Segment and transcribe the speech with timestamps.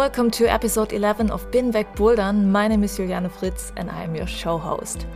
[0.00, 2.46] Welcome to episode 11 of Binweg Bouldern.
[2.46, 5.06] My name is Juliane Fritz and I am your show host.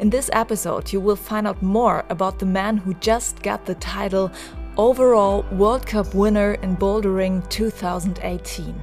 [0.00, 3.76] In this episode, you will find out more about the man who just got the
[3.76, 4.32] title
[4.76, 8.74] overall World Cup winner in bouldering 2018.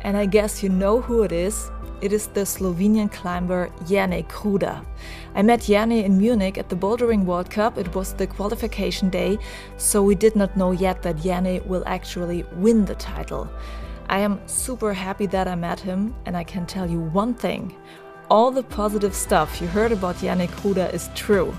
[0.00, 1.70] And I guess you know who it is.
[2.00, 4.82] It is the Slovenian climber Jernej Kruder.
[5.34, 7.76] I met Jernej in Munich at the Bouldering World Cup.
[7.76, 9.38] It was the qualification day,
[9.76, 13.50] so we did not know yet that Jernej will actually win the title.
[14.10, 17.76] I am super happy that I met him, and I can tell you one thing
[18.30, 21.54] all the positive stuff you heard about Jernej Kruder is true.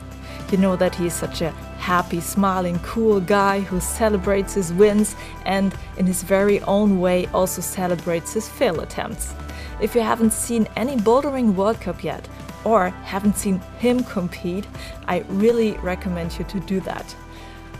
[0.51, 5.15] You know that he is such a happy, smiling, cool guy who celebrates his wins
[5.45, 9.33] and, in his very own way, also celebrates his fail attempts.
[9.79, 12.27] If you haven't seen any Bouldering World Cup yet,
[12.63, 14.65] or haven't seen him compete,
[15.07, 17.15] I really recommend you to do that.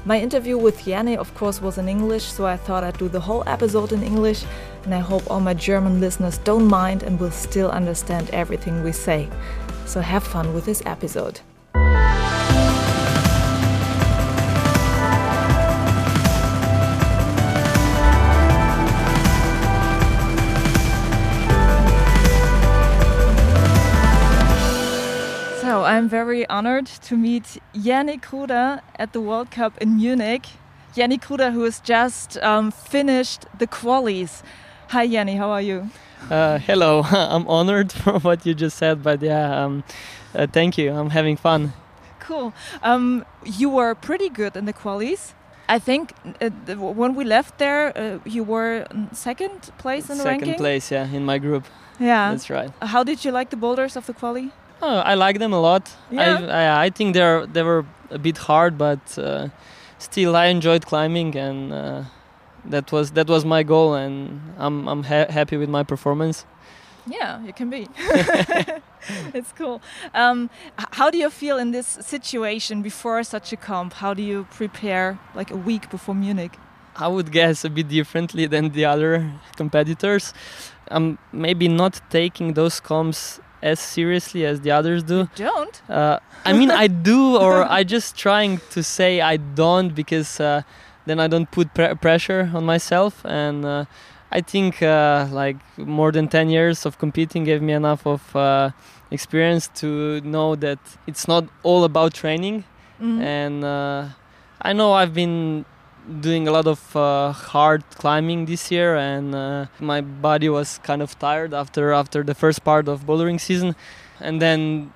[0.06, 3.20] My interview with Jernej, of course, was in English, so I thought I'd do the
[3.20, 4.46] whole episode in English,
[4.86, 8.94] and I hope all my German listeners don't mind and will still understand everything we
[8.94, 9.28] say.
[9.86, 11.42] So have fun with this episode.
[26.00, 30.46] I'm very honored to meet Jernej Kruder at the World Cup in Munich.
[30.96, 34.42] Jernej Kruder, who has just um, finished the qualies.
[34.92, 35.90] Hi, Jernej, how are you?
[36.32, 39.84] Uh, hello, I'm honored for what you just said, but yeah, um,
[40.34, 40.94] uh, thank you.
[40.94, 41.74] I'm having fun.
[42.22, 42.54] Cool.
[42.82, 45.34] Um, you were pretty good in the qualies.
[45.68, 50.56] I think uh, when we left there, uh, you were second place in the Second
[50.56, 51.66] place, yeah, in my group.
[52.00, 52.32] Yeah.
[52.32, 52.72] That's right.
[52.82, 54.54] How did you like the boulders of the quali?
[54.82, 55.92] Oh, I like them a lot.
[56.12, 56.40] Yeah?
[56.40, 59.50] I, I, I think they're they were a bit hard, but uh,
[59.98, 62.04] still I enjoyed climbing, and uh,
[62.66, 66.46] that was that was my goal, and I'm I'm ha- happy with my performance.
[67.08, 67.88] Yeah, you can be.
[69.34, 69.82] it's cool.
[70.14, 70.50] Um,
[70.92, 73.94] how do you feel in this situation before such a comp?
[73.94, 76.58] How do you prepare like a week before Munich?
[76.96, 80.34] I would guess a bit differently than the other competitors.
[80.92, 85.28] I'm maybe not taking those comps as seriously as the others do.
[85.36, 85.82] Don't?
[85.90, 90.62] Uh, I mean, I do, or I just trying to say I don't because uh,
[91.06, 93.26] then I don't put pre- pressure on myself.
[93.26, 93.86] And uh,
[94.32, 98.72] I think uh, like more than 10 years of competing gave me enough of uh,
[99.12, 102.64] experience to know that it's not all about training.
[103.02, 103.22] Mhm.
[103.22, 104.06] And uh,
[104.62, 105.66] I know I've been
[106.22, 111.02] doing a lot of uh, hard climbing this year, and uh, my body was kind
[111.02, 113.76] of tired after after the first part of bouldering season,
[114.20, 114.92] and then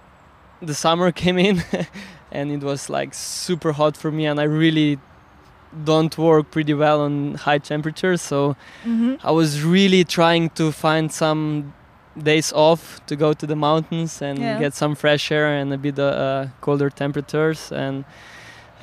[0.62, 1.64] the summer came in,
[2.32, 4.98] and it was like super hot for me, and I really
[5.86, 9.18] don't work pretty well on high temperatures, so Mhm.
[9.24, 11.74] I was really trying to find some
[12.16, 14.60] days off to go to the mountains and Yeah.
[14.60, 18.06] get some fresh air and a bit uh, uh, colder temperatures and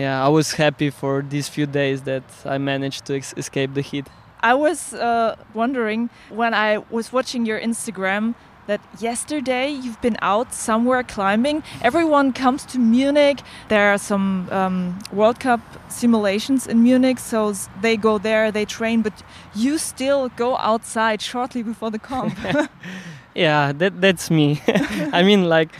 [0.00, 3.82] yeah i was happy for these few days that i managed to ex- escape the
[3.90, 4.06] heat
[4.42, 8.34] I was uh, wondering when I was watching your Instagram
[8.66, 11.62] that yesterday you've been out somewhere climbing.
[11.82, 13.40] Everyone comes to Munich.
[13.68, 19.02] There are some um, World Cup simulations in Munich, so they go there, they train,
[19.02, 19.22] but
[19.54, 22.34] you still go outside shortly before the comp.
[23.34, 24.60] yeah that that's me
[25.12, 25.70] i mean like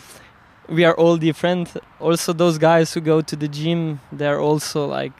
[0.70, 1.66] we are all different
[2.00, 5.12] also those guys who go to the gym they're also like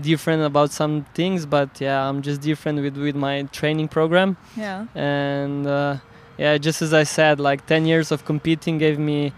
[0.00, 4.86] different about some things but yeah i'm just different with with my training program yeah.
[4.94, 5.96] and uh,
[6.38, 9.32] yeah just as i said like 10 years of competing gave me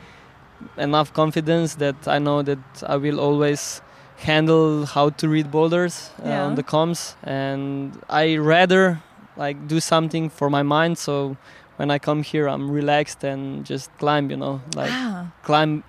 [0.76, 3.82] enough confidence that i know that i will always
[4.18, 6.44] handle how to read boulders uh, Yeah.
[6.46, 9.02] on the comms and i rather
[9.36, 11.36] like do something for my mind so
[11.76, 15.82] when i come here i'm relaxed and just climb you know like ah, climb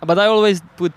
[0.00, 0.92] but i always put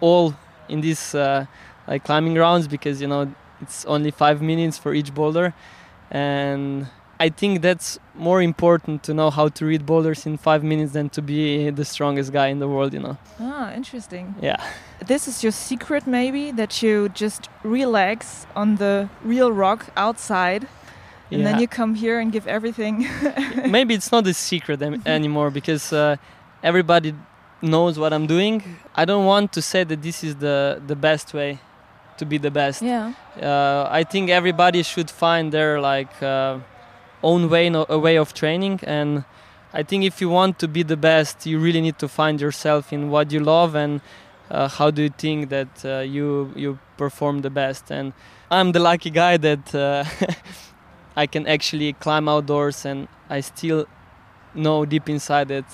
[0.00, 0.34] all
[0.68, 1.46] in this uh,
[1.86, 5.54] like climbing rounds because you know it's only five minutes for each boulder
[6.10, 6.86] and
[7.18, 11.08] I think that's more important to know how to read boulders in five minutes than
[11.10, 13.16] to be the strongest guy in the world, you know.
[13.40, 14.34] Ah, interesting.
[14.42, 14.62] Yeah.
[15.06, 20.68] This is your secret, maybe, that you just relax on the real rock outside.
[21.30, 21.52] And yeah.
[21.52, 23.06] then you come here and give everything.
[23.66, 26.16] maybe it's not a secret em- anymore because uh,
[26.62, 27.14] everybody
[27.60, 28.62] knows what I'm doing.
[28.94, 31.58] I don't want to say that this is the, the best way
[32.18, 32.82] to be the best.
[32.82, 33.12] Yeah.
[33.40, 36.58] Uh, I think everybody should find their like uh,
[37.22, 39.24] own way, no, a way of training, and
[39.72, 42.92] I think if you want to be the best, you really need to find yourself
[42.92, 44.00] in what you love and
[44.50, 47.90] uh, how do you think that uh, you you perform the best.
[47.90, 48.12] And
[48.50, 50.04] I'm the lucky guy that uh,
[51.16, 53.86] I can actually climb outdoors, and I still
[54.54, 55.64] know deep inside that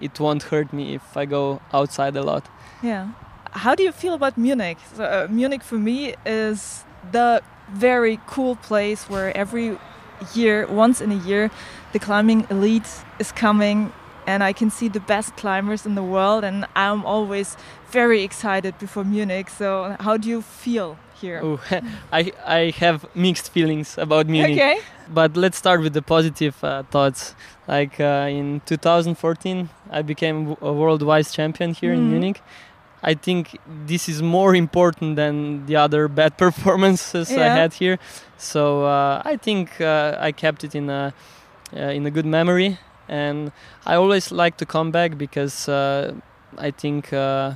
[0.00, 2.48] it won't hurt me if I go outside a lot.
[2.82, 3.08] Yeah.
[3.52, 4.78] How do you feel about Munich?
[4.94, 7.42] So, uh, Munich for me is the
[7.72, 9.78] very cool place where every
[10.34, 11.50] year, once in a year,
[11.92, 12.88] the climbing elite
[13.18, 13.92] is coming
[14.26, 17.56] and I can see the best climbers in the world and I'm always
[17.90, 19.50] very excited before Munich.
[19.50, 21.40] So how do you feel here?
[21.44, 21.58] Ooh,
[22.12, 24.58] I I have mixed feelings about Munich.
[24.58, 24.80] Okay.
[25.12, 27.34] But let's start with the positive uh, thoughts.
[27.68, 32.10] Like uh, in 2014, I became a world vice champion here in Mhm.
[32.10, 32.42] Munich.
[33.02, 37.98] I think this is more important than the other bad performances I had here.
[38.36, 41.12] So uh, I think uh, I kept it in a
[41.76, 42.78] uh, in a good memory,
[43.08, 43.52] and
[43.86, 46.12] I always like to come back because uh,
[46.58, 47.52] I think uh,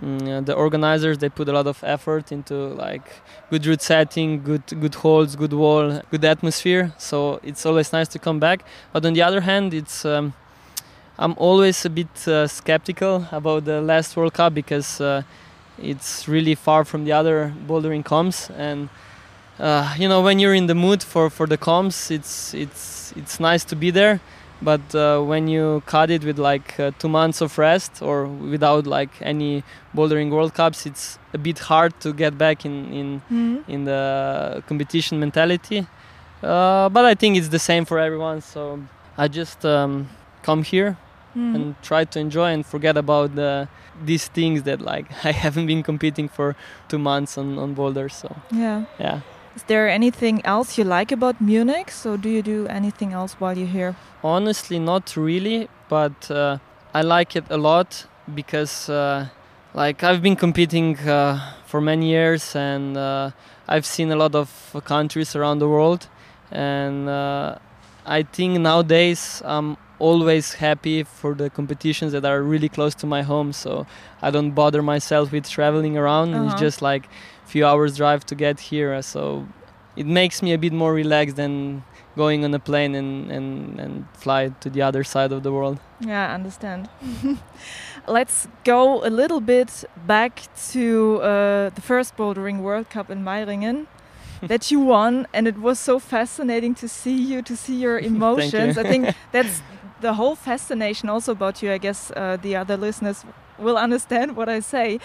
[0.00, 3.02] mm, the organizers they put a lot of effort into like
[3.50, 6.92] good route setting, good good holds, good wall, good atmosphere.
[6.98, 8.64] So it's always nice to come back.
[8.92, 10.34] But on the other hand, it's um,
[11.18, 15.22] I'm always a bit uh, skeptical about the last World Cup because uh,
[15.82, 18.88] it's really far from the other bouldering comps and.
[19.58, 23.40] Uh, you know, when you're in the mood for, for the comps, it's it's it's
[23.40, 24.20] nice to be there.
[24.62, 28.86] But uh, when you cut it with like uh, two months of rest or without
[28.86, 29.62] like any
[29.94, 33.64] bouldering World Cups, it's a bit hard to get back in in Mhm.
[33.68, 35.86] in the competition mentality.
[36.42, 38.40] Uh, but I think it's the same for everyone.
[38.40, 38.80] So
[39.18, 40.08] I just um,
[40.42, 40.96] come here
[41.36, 41.54] Mhm.
[41.54, 43.68] and try to enjoy and forget about the,
[44.06, 46.54] these things that like I haven't been competing for
[46.88, 48.14] two months on, on boulders.
[48.14, 48.84] So Yeah.
[48.98, 49.20] yeah.
[49.56, 51.90] Is there anything else you like about Munich?
[51.90, 53.96] So do you do anything else while you're here?
[54.22, 56.58] Honestly, not really, but uh,
[56.92, 59.28] I like it a lot because, uh,
[59.72, 63.30] like, I've been competing uh, for many years and uh,
[63.66, 64.50] I've seen a lot of
[64.84, 66.06] countries around the world,
[66.52, 67.56] and uh,
[68.04, 73.22] I think nowadays I'm always happy for the competitions that are really close to my
[73.22, 73.86] home, so
[74.20, 76.34] I don't bother myself with traveling around.
[76.34, 76.44] Uh-huh.
[76.44, 77.08] It's just like
[77.46, 79.46] few hours drive to get here, so
[79.96, 81.82] it makes me a bit more relaxed than
[82.16, 85.78] going on a plane and, and, and fly to the other side of the world.
[86.00, 86.88] Yeah, I understand.
[88.08, 93.86] Let's go a little bit back to uh, the first Bouldering World Cup in Meiringen
[94.42, 98.78] that you won, and it was so fascinating to see you, to see your emotions.
[98.78, 99.62] I think that's
[100.00, 101.72] the whole fascination also about you.
[101.72, 103.24] I guess uh, the other listeners
[103.58, 104.98] will understand what I say.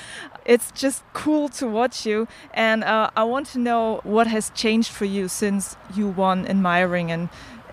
[0.46, 4.92] It's just cool to watch you, and uh, I want to know what has changed
[4.92, 7.30] for you since you won in and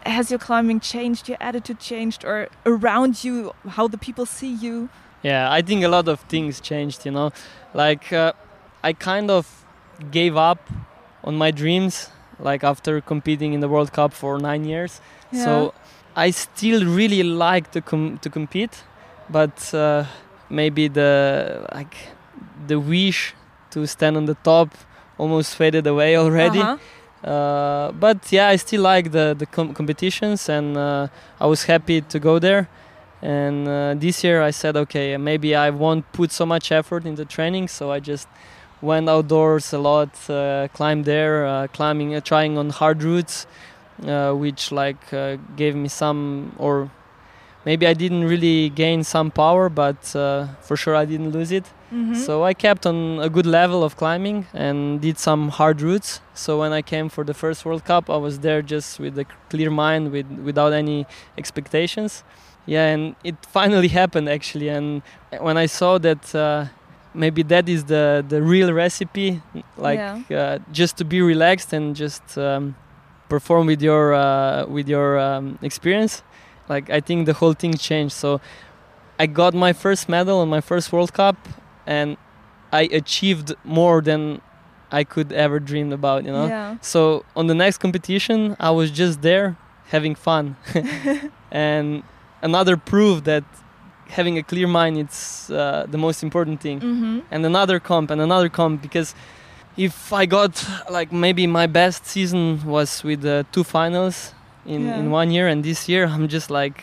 [0.06, 4.88] has your climbing changed, your attitude changed, or around you, how the people see you?
[5.22, 7.32] Yeah, I think a lot of things changed, you know.
[7.74, 8.32] Like, uh,
[8.82, 9.64] I kind of
[10.10, 10.70] gave up
[11.24, 15.00] on my dreams, like, after competing in the World Cup for nine years.
[15.32, 15.44] Yeah.
[15.44, 15.74] So,
[16.16, 18.84] I still really like to, com- to compete,
[19.28, 20.04] but uh,
[20.50, 21.96] maybe the, like,
[22.66, 23.34] the wish
[23.70, 24.68] to stand on the top
[25.18, 26.60] almost faded away already.
[26.60, 26.78] Uh-huh.
[27.28, 31.08] Uh, but yeah, I still like the the com- competitions, and uh,
[31.40, 32.68] I was happy to go there.
[33.20, 37.16] And uh, this year, I said, okay, maybe I won't put so much effort in
[37.16, 38.28] the training, so I just
[38.80, 43.48] went outdoors a lot, uh, climbed there, uh, climbing, uh, trying on hard routes,
[44.06, 46.88] uh, which like uh, gave me some, or
[47.64, 51.64] maybe I didn't really gain some power, but uh, for sure I didn't lose it.
[51.92, 52.14] Mhm.
[52.16, 56.20] So I kept on a good level of climbing and did some hard routes.
[56.34, 59.24] So when I came for the first World Cup, I was there just with a
[59.50, 61.06] clear mind, with without any
[61.42, 62.24] expectations.
[62.66, 64.68] Yeah, and it finally happened actually.
[64.68, 65.02] And
[65.40, 66.66] when I saw that uh,
[67.14, 69.40] maybe that is the the real recipe,
[69.76, 69.98] like
[70.30, 72.74] uh, just to be relaxed and just um,
[73.28, 76.22] perform with your uh, with your um, experience,
[76.68, 78.14] like I think the whole thing changed.
[78.14, 78.40] So
[79.18, 81.36] I got my first medal on my first World Cup,
[81.86, 82.16] and
[82.72, 84.40] I achieved more than
[84.90, 86.24] I could ever dream about.
[86.24, 86.46] You know.
[86.46, 86.76] Yeah.
[86.80, 89.56] So on the next competition, I was just there,
[89.88, 90.56] having fun.
[91.50, 92.02] and
[92.42, 93.44] another proof that
[94.08, 96.80] having a clear mind it's uh, the most important thing.
[96.80, 97.20] Mm-hmm.
[97.30, 99.14] And another comp and another comp because
[99.76, 104.34] if I got like maybe my best season was with uh, two finals
[104.74, 104.98] in, Yeah.
[105.00, 106.78] in one year and this year I'm just like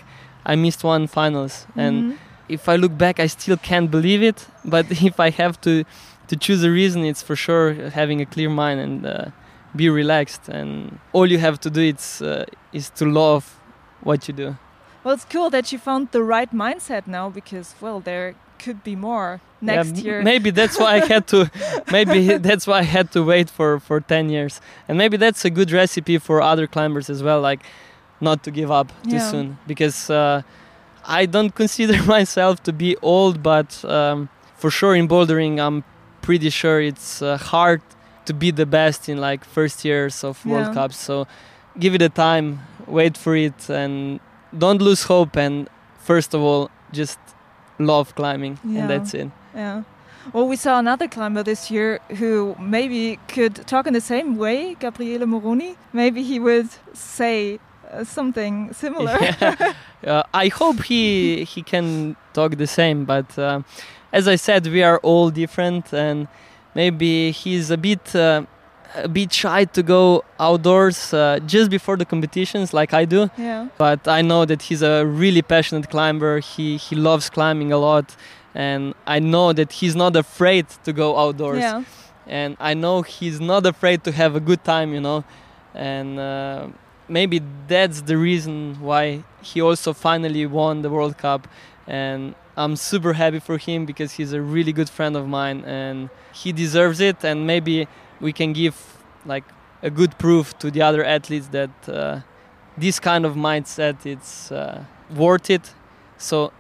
[0.52, 2.18] I missed one finals and Mhm.
[2.58, 4.40] if I look back I still can't believe it
[4.76, 5.74] but if I have to
[6.30, 7.68] to choose a reason it's for sure
[8.02, 9.26] having a clear mind and uh,
[9.76, 10.70] be relaxed and
[11.14, 13.44] all you have to do it's uh, is to love
[14.08, 14.50] what you do
[15.06, 18.96] Well, it's cool that you found the right mindset now because, well, there could be
[18.96, 20.22] more next m- year.
[20.22, 21.50] maybe that's why I had to
[21.92, 25.50] maybe that's why I had to wait for for 10 years and maybe that's a
[25.50, 27.62] good recipe for other climbers as well like
[28.22, 29.32] not to give up too Yeah.
[29.32, 30.42] soon because uh,
[31.06, 35.84] I don't consider myself to be old but um, for sure in bouldering I'm
[36.22, 37.82] pretty sure it's uh, hard
[38.26, 40.74] to be the best in like first years of World Yeah.
[40.74, 41.28] Cups so
[41.80, 42.48] give it a time
[42.88, 44.20] wait for it and
[44.58, 45.68] don't lose hope and
[46.00, 47.20] first of all just
[47.80, 48.82] love climbing Yeah.
[48.82, 49.84] and that's it Yeah.
[50.34, 54.76] Well, we saw another climber this year who maybe could talk in the same way,
[54.80, 55.76] Gabriele Moroni.
[55.94, 57.60] Maybe he would say
[57.94, 59.16] uh, something similar.
[59.22, 59.76] Yeah.
[60.08, 63.62] uh, I hope he he can talk the same, but uh,
[64.12, 66.28] as I said, we are all different, and
[66.74, 68.46] maybe he's a bit uh,
[68.96, 73.30] a bit shy to go outdoors uh, just before the competitions, like I do.
[73.38, 73.68] yeah.
[73.78, 76.40] But I know that he's a really passionate climber.
[76.40, 78.16] He he loves climbing a lot,
[78.54, 81.84] and I know that he's not afraid to go outdoors Yeah.
[82.28, 85.24] and I know he's not afraid to have a good time, you know,
[85.74, 86.68] and uh,
[87.08, 91.48] maybe that's the reason why he also finally won the World Cup,
[91.88, 96.10] and I'm super happy for him because he's a really good friend of mine and
[96.34, 97.88] he deserves it, and maybe
[98.22, 98.76] we can give
[99.26, 99.44] like
[99.82, 102.20] a good proof to the other athletes that uh,
[102.78, 104.84] this kind of mindset it's uh,
[105.16, 105.74] worth it.
[106.18, 106.52] So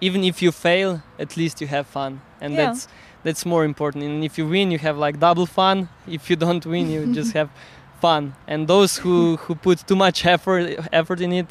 [0.00, 2.66] even if you fail, at least you have fun, and Yeah.
[2.66, 2.88] that's
[3.22, 4.04] that's more important.
[4.04, 5.88] And if you win, you have like double fun.
[6.06, 7.48] If you don't win, you just have
[8.00, 8.32] fun.
[8.46, 11.46] And those who who put too much effort effort in it,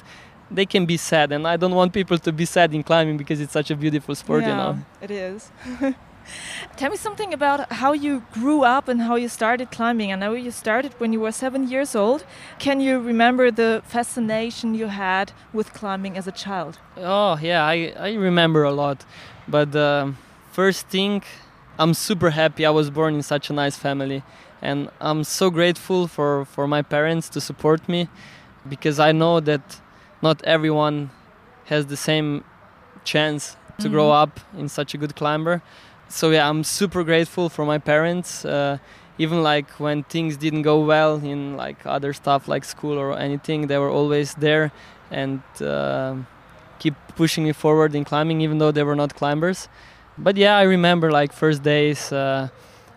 [0.51, 1.31] they can be sad.
[1.31, 4.15] And I don't want people to be sad in climbing because it's such a beautiful
[4.15, 4.77] sport, you know.
[5.01, 5.51] It is.
[6.77, 10.11] Tell me something about how you grew up and how you started climbing.
[10.13, 12.23] I know you started when you were seven years old.
[12.57, 16.79] Can you remember the fascination you had with climbing as a child?
[16.97, 19.05] Oh yeah, I, I remember a lot.
[19.47, 20.17] But um,
[20.51, 21.23] first thing,
[21.77, 24.23] I'm super happy I was born in such a nice family,
[24.61, 28.07] and I'm so grateful for for my parents to support me,
[28.67, 29.81] because I know that
[30.21, 31.09] not everyone
[31.65, 32.43] has the same
[33.03, 34.23] chance to grow Mhm.
[34.23, 35.61] up in such a good climber.
[36.09, 38.43] So yeah, I'm super grateful for my parents.
[38.43, 38.79] Uh,
[39.19, 43.67] even like when things didn't go well in like other stuff like school or anything,
[43.67, 44.71] they were always there
[45.11, 46.15] and uh,
[46.79, 49.67] keep pushing me forward in climbing, even though they were not climbers.
[50.17, 52.11] But yeah, I remember like first days.
[52.11, 52.49] Uh,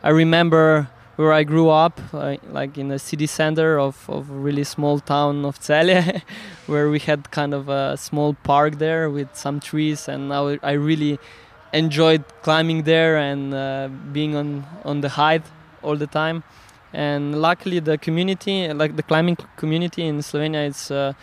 [0.03, 4.99] I remember where I grew up, like in the city center of, of really small
[5.01, 6.23] town of Celje,
[6.67, 10.73] where we had kind of a small park there with some trees, and I, I
[10.73, 11.21] really
[11.73, 15.43] enjoyed climbing there and uh, being on on the height
[15.83, 16.43] all the time.
[16.93, 21.15] And luckily, the community, like the climbing community in Slovenia, it's uh,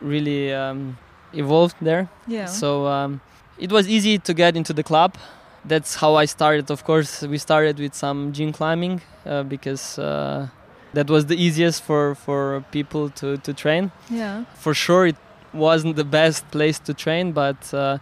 [0.00, 0.96] really um,
[1.34, 2.08] evolved there.
[2.26, 2.46] Yeah.
[2.46, 3.20] So um,
[3.58, 5.16] it was easy to get into the club.
[5.64, 6.70] That's how I started.
[6.70, 10.48] Of course, we started with some gym climbing uh, because uh,
[10.94, 13.92] that was the easiest for, for people to, to train.
[14.08, 14.44] yeah.
[14.54, 15.16] For sure, it
[15.52, 17.98] wasn't the best place to train, but uh,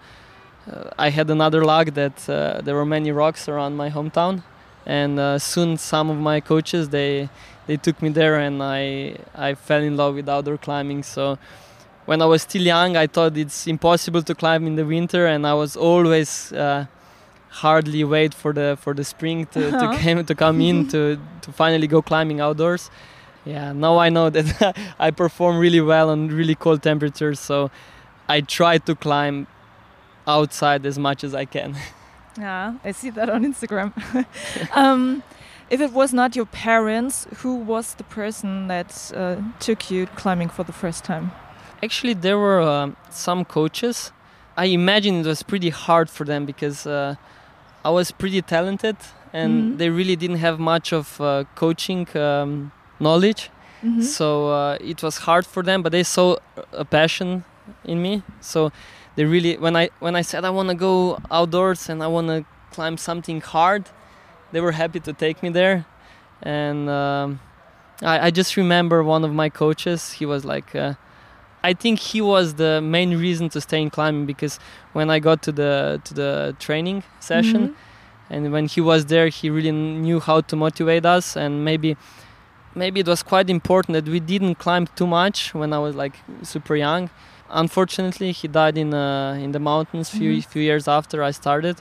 [0.98, 4.42] I had another luck that uh, there were many rocks around my hometown,
[4.84, 7.28] and uh, soon some of my coaches they
[7.66, 11.02] they took me there, and I I fell in love with outdoor climbing.
[11.04, 11.38] So
[12.06, 15.46] when I was still young, I thought it's impossible to climb in the winter, and
[15.46, 16.86] I was always uh,
[17.48, 19.92] hardly wait for the for the spring to, Uh-huh.
[19.92, 22.90] to come to come in to to finally go climbing outdoors.
[23.44, 27.70] Yeah, now I know that I perform really well on really cold temperatures, so
[28.28, 29.46] I try to climb
[30.26, 31.74] outside as much as I can.
[32.38, 33.92] Yeah, I see that on Instagram.
[34.76, 35.22] um,
[35.70, 40.50] if it was not your parents, who was the person that uh, took you climbing
[40.50, 41.30] for the first time?
[41.82, 44.12] Actually, there were um some coaches.
[44.58, 47.14] I imagine it was pretty hard for them because uh,
[47.84, 48.96] I was pretty talented
[49.32, 49.78] and Mhm.
[49.78, 53.50] they really didn't have much of uh, coaching um, knowledge.
[53.82, 54.02] Mhm.
[54.02, 56.36] So uh, it was hard for them, but they saw
[56.72, 57.44] a passion
[57.84, 58.22] in me.
[58.40, 58.70] So
[59.16, 62.28] they really, when I when I said I want to go outdoors and I want
[62.28, 63.84] to climb something hard,
[64.52, 65.86] they were happy to take me there.
[66.42, 67.40] And um,
[68.02, 70.12] I, I just remember one of my coaches.
[70.12, 70.94] He was like, uh,
[71.64, 74.60] I think he was the main reason to stay in climbing because
[74.92, 77.74] when I got to the to the training session Mhm.
[78.30, 81.96] and when he was there he really knew how to motivate us and maybe
[82.74, 86.16] maybe it was quite important that we didn't climb too much when I was like
[86.42, 87.08] super young.
[87.50, 90.44] Unfortunately, he died in uh, in the mountains few Mhm.
[90.52, 91.76] few years after I started,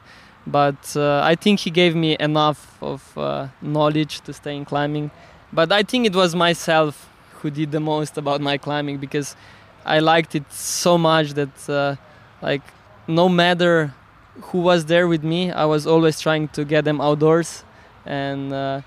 [0.45, 5.09] but uh, I think he gave me enough of uh, knowledge to stay in climbing.
[5.51, 7.09] But I think it was myself
[7.41, 9.35] who did the most about my climbing because
[9.85, 11.95] I liked it so much that uh,
[12.41, 12.61] like
[13.07, 13.93] no matter
[14.49, 17.63] who was there with me, I was always trying to get them outdoors,
[18.05, 18.81] and uh,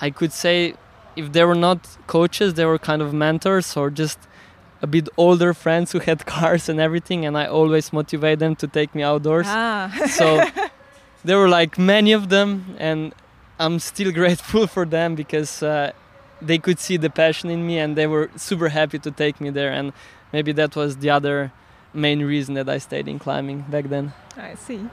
[0.00, 0.74] I could say
[1.16, 4.18] if they were not coaches, they were kind of mentors or just
[4.82, 8.66] a bit older friends who had cars and everything, and I always motivate them to
[8.66, 9.46] take me outdoors.
[9.48, 9.90] Ah.
[10.08, 10.42] So
[11.24, 13.14] there were like many of them, and
[13.58, 15.92] I'm still grateful for them because uh,
[16.40, 19.50] they could see the passion in me, and they were super happy to take me
[19.50, 19.72] there.
[19.72, 19.92] And
[20.32, 21.52] maybe that was the other
[21.92, 24.12] main reason that I stayed in climbing back then.
[24.36, 24.88] I see.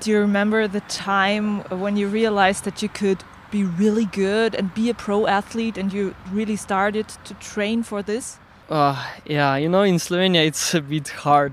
[0.00, 4.72] Do you remember the time when you realized that you could be really good and
[4.74, 8.38] be a pro athlete and you really started to train for this?
[8.72, 11.52] Uh, yeah, you know, in Slovenia it's a bit hard.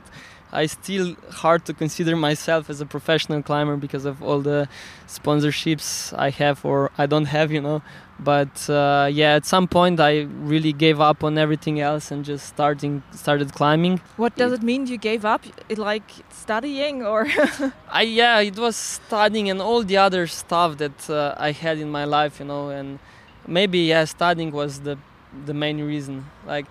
[0.54, 4.70] I still hard to consider myself as a professional climber because of all the
[5.06, 7.82] sponsorships I have or I don't have, you know.
[8.20, 12.48] But uh, yeah, at some point I really gave up on everything else and just
[12.48, 14.00] starting started climbing.
[14.16, 15.44] What does it mean you gave up?
[15.68, 17.28] It like studying or
[17.92, 21.90] I yeah, it was studying and all the other stuff that uh, I had in
[21.92, 22.98] my life, you know, and
[23.46, 24.98] maybe yeah, studying was the
[25.46, 26.26] the main reason.
[26.48, 26.66] Like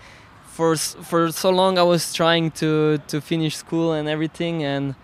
[0.59, 0.75] for
[1.11, 4.97] for so long I was trying to to finish school and everything, and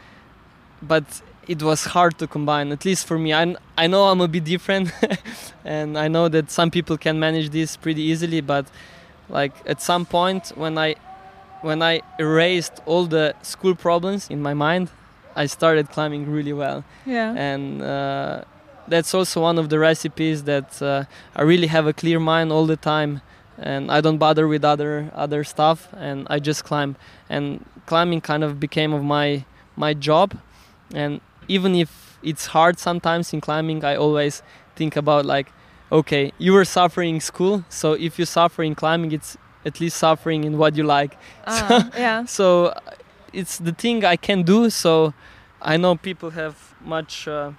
[0.83, 1.05] but
[1.47, 2.73] it was hard to combine.
[2.73, 3.45] At least for me, I
[3.83, 4.87] I know I'm a bit different,
[5.77, 8.67] and I know that some people can manage this pretty easily, but
[9.29, 10.97] like at some point when I
[11.63, 14.91] when I erased all the school problems in my mind,
[15.37, 17.33] I started climbing really well yeah.
[17.37, 18.45] and uh,
[18.89, 21.05] that's also one of the recipes that uh,
[21.35, 23.21] I really have a clear mind all the time
[23.59, 26.97] and I don't bother with other other stuff and I just climb
[27.29, 29.45] and climbing kind of became of my
[29.77, 30.37] my job
[30.95, 34.43] and even if it's hard sometimes in climbing I always
[34.77, 35.53] think about like
[35.93, 39.97] okay you were suffering in school so if you suffer in climbing it's at least
[39.97, 42.25] suffering in what you like Ah, yeah.
[42.25, 42.81] so uh,
[43.33, 44.71] it's the thing I can do.
[44.71, 45.13] So
[45.61, 47.51] I know people have much uh,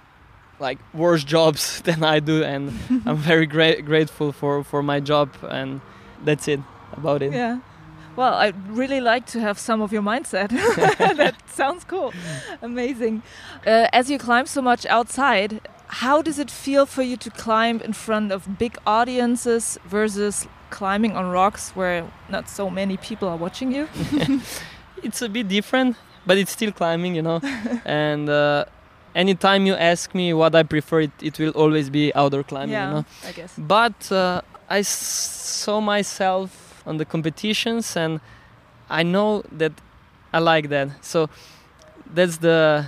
[0.58, 2.72] like worse jobs than I do, and
[3.06, 5.80] I'm very gra- grateful for for my job, and
[6.24, 6.60] that's it
[6.92, 7.32] about it.
[7.32, 7.58] Yeah.
[8.16, 10.48] Well, I'd really like to have some of your mindset.
[11.16, 12.14] that sounds cool.
[12.62, 13.22] Amazing.
[13.66, 17.80] Uh, as you climb so much outside, how does it feel for you to climb
[17.82, 23.36] in front of big audiences versus climbing on rocks where not so many people are
[23.36, 23.86] watching you?
[25.02, 27.40] It's a bit different, but it's still climbing, you know.
[27.84, 28.64] and uh,
[29.16, 32.88] anytime you ask me what I prefer, it, it will always be outdoor climbing, yeah,
[32.88, 33.04] you know.
[33.28, 33.52] I guess.
[33.58, 34.88] but uh, I s-
[35.64, 38.20] saw myself on the competitions and
[38.90, 39.72] I know that
[40.32, 40.88] I like that.
[41.04, 41.28] So
[42.14, 42.86] that's the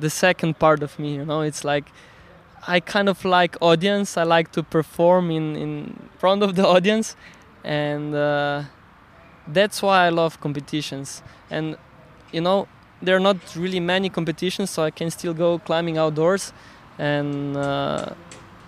[0.00, 1.40] the second part of me, you know.
[1.42, 1.84] It's like
[2.68, 4.16] I kind of like audience.
[4.16, 5.72] I like to perform in in
[6.18, 7.16] front of the audience,
[7.64, 8.62] and uh,
[9.48, 11.22] that's why I love competitions.
[11.50, 11.76] And
[12.32, 12.66] you know,
[13.02, 16.52] there are not really many competitions, so I can still go climbing outdoors,
[16.98, 17.56] and.
[17.56, 18.14] Uh,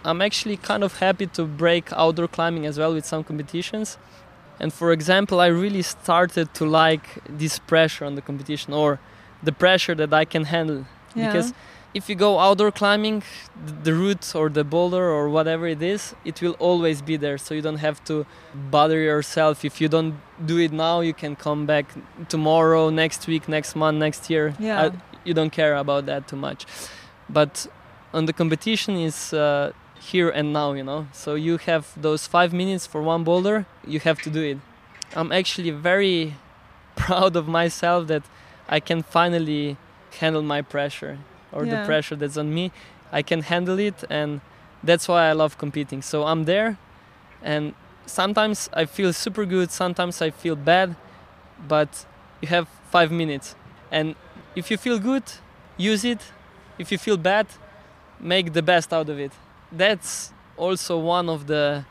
[0.04, 3.96] I'm actually kind of happy to break outdoor climbing as well with some competitions.
[4.60, 9.00] And for example, I really started to like this pressure on the competition or
[9.42, 10.84] the pressure that I can handle.
[11.14, 11.26] Yeah.
[11.26, 11.54] Because
[11.94, 13.22] if you go outdoor climbing,
[13.84, 17.38] the route or the boulder or whatever it is, it will always be there.
[17.38, 19.64] So you don't have to bother yourself.
[19.64, 21.86] If you don't do it now, you can come back
[22.28, 24.54] tomorrow, next week, next month, next year.
[24.58, 24.82] Yeah.
[24.82, 24.92] I-
[25.24, 26.66] you don't care about that too much.
[27.30, 27.66] But
[28.12, 31.06] on the competition is uh, here and now, you know.
[31.12, 34.58] So you have those five minutes for one boulder, you have to do it.
[35.16, 36.34] I'm actually very
[36.96, 38.24] proud of myself that
[38.68, 39.78] I can finally
[40.20, 41.18] handle my pressure
[41.54, 41.76] or Yeah.
[41.80, 42.70] the pressure that's on me.
[43.12, 44.40] I can handle it, and
[44.82, 46.02] that's why I love competing.
[46.02, 46.76] So I'm there,
[47.42, 47.74] and
[48.06, 50.96] sometimes I feel super good, sometimes I feel bad,
[51.68, 52.06] but
[52.40, 53.54] you have five minutes,
[53.90, 54.14] and
[54.56, 55.22] if you feel good,
[55.76, 56.20] use it.
[56.78, 57.46] If you feel bad,
[58.20, 59.32] make the best out of it.
[59.72, 61.84] That's also one of the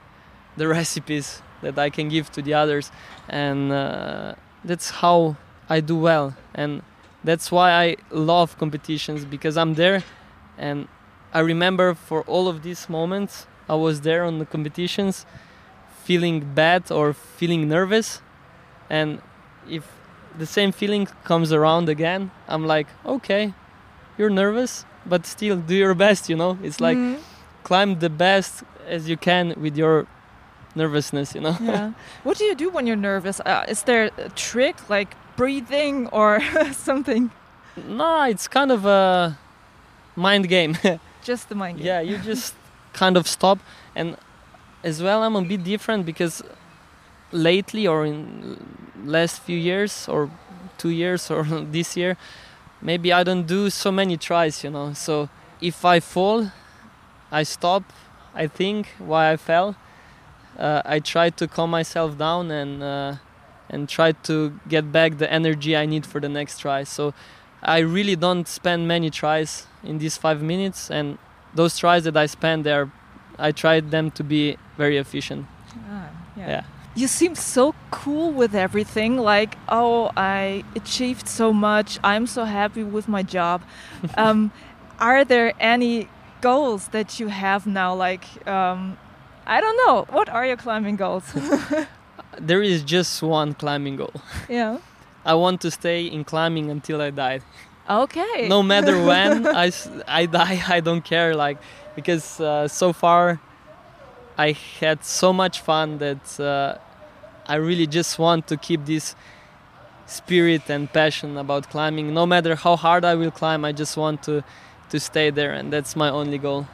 [0.58, 2.92] the recipes that I can give to the others,
[3.30, 5.36] and uh, that's how
[5.70, 6.36] I do well.
[6.54, 6.82] And
[7.24, 10.04] that's why I love competitions because I'm there,
[10.58, 10.88] and
[11.34, 15.26] I remember for all of these moments I was there on the competitions,
[16.04, 18.22] feeling bad or feeling nervous,
[18.90, 19.22] and
[19.70, 19.84] if
[20.38, 23.54] the same feeling comes around again, I'm like, okay,
[24.18, 26.30] you're nervous, but still do your best.
[26.30, 27.20] You know, it's like Mhm.
[27.64, 30.06] climb the best as you can with your
[30.76, 31.36] nervousness.
[31.36, 31.58] You know.
[31.62, 31.92] yeah.
[32.24, 33.40] What do you do when you're nervous?
[33.46, 36.40] Uh, is there a trick like breathing or
[36.74, 37.32] something?
[37.88, 39.38] no, it's kind of a
[40.16, 40.78] mind game.
[41.24, 41.88] Just the mind game.
[41.88, 42.54] yeah, you just
[42.92, 43.58] kind of stop.
[43.96, 44.18] And
[44.84, 46.44] as well, I'm a bit different because
[47.32, 48.58] lately, or in
[49.06, 50.30] last few years, or
[50.78, 52.18] two years, or this year,
[52.82, 54.64] maybe I don't do so many tries.
[54.66, 55.30] You know, so
[55.62, 56.52] if I fall,
[57.32, 57.84] I stop.
[58.36, 59.76] I think why I fell.
[60.60, 63.16] Uh, I try to calm myself down and uh,
[63.70, 66.84] and try to get back the energy I need for the next try.
[66.84, 67.14] So
[67.62, 71.18] I really don't spend many tries in these five minutes, and
[71.54, 72.92] those tries that I spend there,
[73.40, 75.48] I tried them to be very efficient.
[75.90, 76.48] Ah, yeah.
[76.48, 76.64] Yeah.
[76.96, 79.18] You seem so cool with everything.
[79.18, 82.00] Like, oh, I achieved so much.
[82.04, 83.64] I'm so happy with my job.
[84.18, 84.52] um,
[85.00, 86.08] are there any
[86.42, 87.96] goals that you have now?
[87.96, 88.98] Like, um,
[89.48, 90.06] I don't know.
[90.10, 91.24] What are your climbing goals?
[92.40, 94.14] There is just one climbing goal.
[94.50, 94.78] yeah.
[95.26, 97.40] I want to stay in climbing until I die.
[97.90, 98.48] Okay.
[98.50, 99.72] No matter when I,
[100.06, 101.34] I die, I don't care.
[101.34, 101.58] Like
[101.96, 103.40] because uh, so far
[104.38, 106.78] I had so much fun that uh,
[107.48, 109.16] I really just want to keep this
[110.06, 112.14] spirit and passion about climbing.
[112.14, 114.44] No matter how hard I will climb, I just want to
[114.90, 116.68] to stay there, and that's my only goal.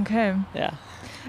[0.00, 0.34] Okay.
[0.54, 0.74] Yeah.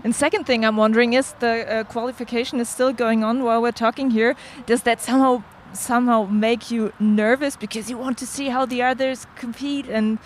[0.03, 3.71] And second thing I'm wondering is the uh, qualification is still going on while we're
[3.71, 4.35] talking here.
[4.65, 9.27] Does that somehow somehow make you nervous because you want to see how the others
[9.35, 10.17] compete and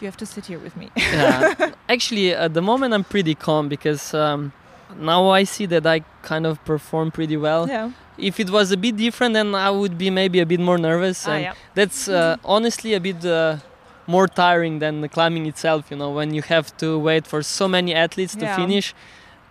[0.00, 0.90] you have to sit here with me?
[0.96, 1.72] yeah.
[1.88, 4.52] Actually, at the moment, I'm pretty calm because um,
[4.98, 7.68] now I see that I kind of perform pretty well.
[7.68, 7.90] yeah.
[8.18, 11.28] If it was a bit different, then I would be maybe a bit more nervous.
[11.28, 11.54] Ah, and yeah.
[11.74, 13.58] that's uh, honestly a bit uh,
[14.06, 15.90] more tiring than the climbing itself.
[15.90, 18.56] You know, when you have to wait for so many athletes to Yeah.
[18.56, 18.94] finish,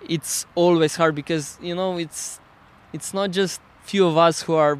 [0.08, 2.39] it's always hard because you know it's
[2.94, 4.78] it's not just few of us who are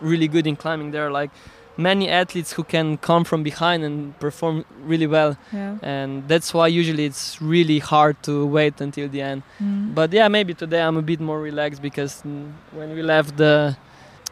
[0.00, 0.90] really good in climbing.
[0.92, 1.30] There are like
[1.76, 5.76] many athletes who can come from behind and perform really well Yeah.
[5.80, 9.94] and that's why usually it's really hard to wait until the end Mm.
[9.94, 13.76] but yeah maybe today i'm a bit more relaxed because mm, when we left the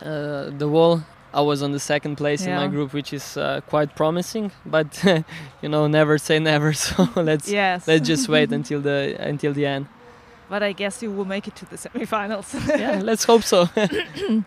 [0.03, 1.03] uh, the wall
[1.41, 4.89] i was on the second place in my group which is uh, quite promising but
[5.63, 7.87] you know never say never so let's yes.
[7.87, 8.99] let's just wait until the
[9.33, 9.87] until the end
[10.49, 12.49] but I guess you will make it to the semifinals.
[12.79, 13.69] yeah let's hope so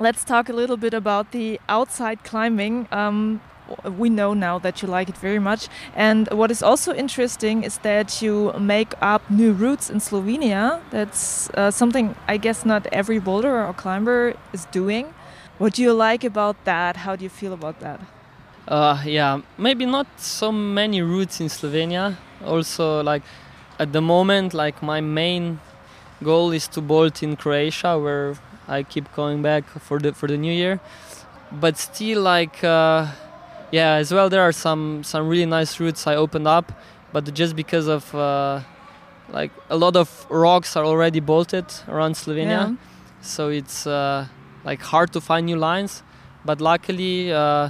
[0.00, 2.88] Let's talk a little bit about the outside climbing.
[2.90, 3.40] Um,
[3.96, 5.68] we know now that you like it very much.
[5.94, 10.80] And what is also interesting is that you make up new routes in Slovenia.
[10.90, 15.14] That's uh, something I guess not every boulder or climber is doing.
[15.58, 16.96] What do you like about that?
[16.96, 18.00] How do you feel about that?
[18.66, 22.16] Uh, yeah, maybe not so many routes in Slovenia.
[22.44, 23.22] Also, like
[23.78, 25.60] at the moment, like my main
[26.22, 28.34] goal is to bolt in Croatia, where
[28.66, 30.80] I keep going back for the for the new year.
[31.52, 33.06] But still, like uh,
[33.70, 36.72] yeah, as well, there are some some really nice routes I opened up,
[37.12, 38.60] but just because of uh,
[39.28, 42.76] like a lot of rocks are already bolted around Slovenia
[43.24, 44.26] so it's uh,
[44.64, 46.02] like hard to find new lines
[46.44, 47.68] but luckily uh,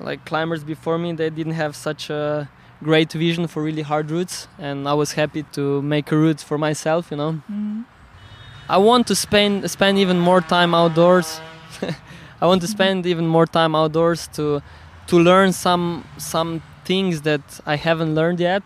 [0.00, 2.48] like climbers before me they didn't have such a
[2.82, 6.56] great vision for really hard routes and i was happy to make a route for
[6.58, 7.84] myself you know Mm.
[8.68, 11.40] i want to spend spend even more time outdoors
[12.40, 14.62] i want to spend even more time outdoors to
[15.06, 18.62] to learn some some things that i haven't learned yet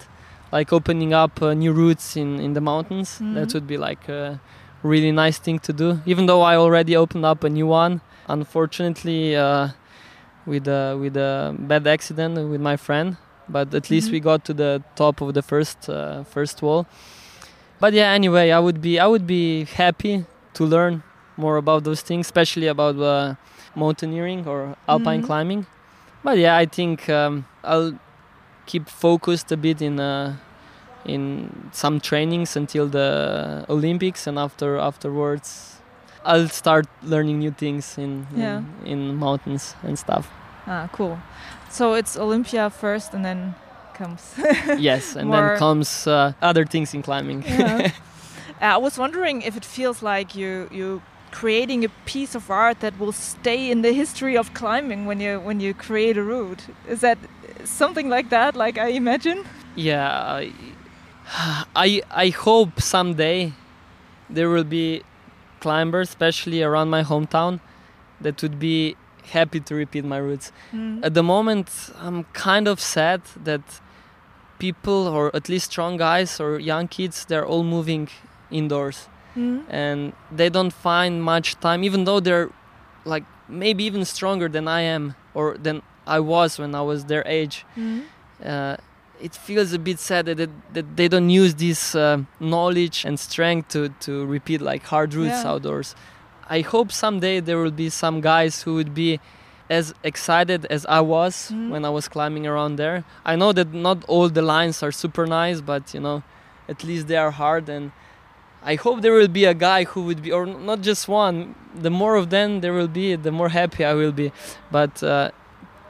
[0.53, 3.35] like opening up uh, new routes in in the mountains Mhm.
[3.35, 4.39] that would be like a
[4.85, 9.35] really nice thing to do even though i already opened up a new one unfortunately
[9.37, 9.69] uh,
[10.47, 13.17] with a with a bad accident with my friend
[13.49, 14.13] but at least Mhm.
[14.13, 16.87] we got to the top of the first uh, first wall
[17.81, 20.25] but yeah anyway i would be i would be happy
[20.57, 21.03] to learn
[21.37, 23.35] more about those things especially about uh,
[23.75, 25.27] mountaineering or alpine Mhm.
[25.29, 25.67] climbing
[26.23, 27.93] but yeah i think um, i'll
[28.67, 30.37] keep focused a bit in uh,
[31.05, 35.81] in some trainings until the olympics and after afterwards
[36.25, 38.63] i'll start learning new things in Yeah.
[38.85, 40.29] in, in mountains and stuff
[40.67, 41.19] Ah, cool.
[41.71, 43.55] So it's Olympia first, and then
[43.99, 44.23] comes.
[44.79, 47.91] yes and then comes uh, other things in climbing Yeah.
[48.63, 51.03] Uh, I was wondering if it feels like you you
[51.41, 55.41] creating a piece of art that will stay in the history of climbing when you
[55.47, 56.63] when you create a route.
[56.89, 57.19] Is that
[57.65, 58.55] something like that?
[58.57, 59.39] Like I imagine.
[59.77, 60.41] yeah
[61.77, 63.53] I, I hope someday
[64.29, 65.03] there will be
[65.61, 67.61] climbers especially around my hometown
[68.21, 68.97] that would be
[69.33, 70.53] happy to repeat my routes.
[70.73, 71.05] Mm.
[71.05, 73.63] At the moment, I'm kind of sad that
[74.59, 78.09] people, or at least strong guys or young kids, they're all moving
[78.51, 79.65] indoors Mm.
[79.69, 82.51] and they don't find much time, even though they're
[83.05, 87.25] like maybe even stronger than I am or than I was when I was their
[87.27, 87.67] age.
[87.77, 88.03] Mm.
[88.45, 88.77] Uh,
[89.27, 93.67] it feels a bit sad that, that they don't use this uh, knowledge and strength
[93.75, 95.51] to, to repeat like hard routes Yeah.
[95.53, 95.89] outdoors.
[96.59, 99.11] I hope someday there will be some guys who would be
[99.79, 101.71] as excited as I was Mhm.
[101.73, 102.97] when I was climbing around there.
[103.25, 106.19] I know that not all the lines are super nice, but you know,
[106.73, 107.85] at least they are hard and
[108.73, 111.37] I hope there will be a guy who would be, or not just one.
[111.87, 114.29] The more of them there will be, the more happy I will be.
[114.71, 115.31] But uh,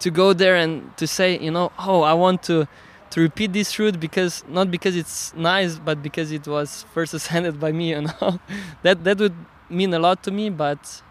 [0.04, 2.66] to go there and to say, you know, oh, I want to
[3.14, 7.58] to repeat this route because not because it's nice, but because it was first ascended
[7.60, 7.90] by me.
[7.90, 8.40] You know,
[8.82, 9.34] that that would
[9.70, 10.50] mean a lot to me.
[10.50, 11.02] But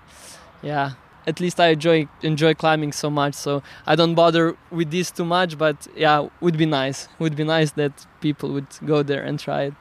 [0.61, 0.91] yeah,
[1.25, 5.25] at least I enjoy enjoy climbing so much, so I don't bother with this too
[5.25, 5.57] much.
[5.57, 7.07] But yeah, would be nice.
[7.19, 9.73] Would be nice that people would go there and try it.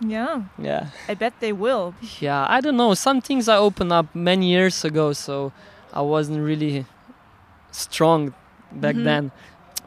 [0.00, 0.90] Yeah, Yeah.
[1.08, 1.92] I bet they will.
[2.20, 2.94] Yeah, I don't know.
[2.94, 5.50] Some things I opened up many years ago, so
[5.92, 6.86] I wasn't really
[7.72, 8.32] strong
[8.72, 9.04] back Mhm.
[9.04, 9.30] then.